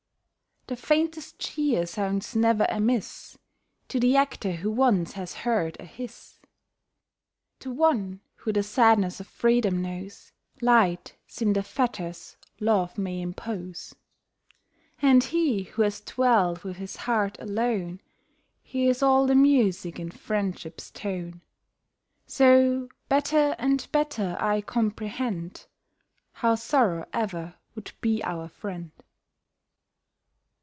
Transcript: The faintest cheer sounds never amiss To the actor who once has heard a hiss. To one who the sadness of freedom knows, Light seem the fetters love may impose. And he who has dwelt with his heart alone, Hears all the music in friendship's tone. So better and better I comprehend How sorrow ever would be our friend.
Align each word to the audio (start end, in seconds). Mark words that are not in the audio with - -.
The 0.67 0.77
faintest 0.77 1.37
cheer 1.37 1.85
sounds 1.85 2.33
never 2.33 2.65
amiss 2.69 3.37
To 3.89 3.99
the 3.99 4.15
actor 4.15 4.53
who 4.53 4.71
once 4.71 5.13
has 5.13 5.33
heard 5.33 5.75
a 5.81 5.83
hiss. 5.83 6.39
To 7.59 7.69
one 7.73 8.21
who 8.35 8.53
the 8.53 8.63
sadness 8.63 9.19
of 9.19 9.27
freedom 9.27 9.81
knows, 9.81 10.31
Light 10.61 11.17
seem 11.27 11.51
the 11.51 11.63
fetters 11.63 12.37
love 12.61 12.97
may 12.97 13.21
impose. 13.21 13.93
And 15.01 15.25
he 15.25 15.63
who 15.63 15.81
has 15.81 15.99
dwelt 15.99 16.63
with 16.63 16.77
his 16.77 16.95
heart 16.95 17.35
alone, 17.41 17.99
Hears 18.63 19.03
all 19.03 19.27
the 19.27 19.35
music 19.35 19.99
in 19.99 20.09
friendship's 20.09 20.89
tone. 20.89 21.41
So 22.27 22.87
better 23.09 23.57
and 23.59 23.85
better 23.91 24.37
I 24.39 24.61
comprehend 24.61 25.65
How 26.31 26.55
sorrow 26.55 27.05
ever 27.11 27.55
would 27.75 27.91
be 27.99 28.23
our 28.23 28.47
friend. 28.47 28.91